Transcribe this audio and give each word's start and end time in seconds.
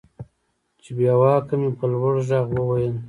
چې 0.81 0.91
بېواكه 0.97 1.55
مې 1.61 1.69
په 1.77 1.85
لوړ 1.93 2.13
ږغ 2.27 2.47
وويل. 2.55 2.95